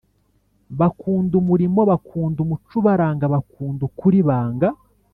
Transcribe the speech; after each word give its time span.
Bakunda 0.79 1.33
umurimo 1.41 1.79
bakunda 1.91 2.37
umuco 2.45 2.73
ubaranga 2.81 3.25
bakunda 3.33 3.81
ukuri 3.89 4.19
banga 4.27 4.69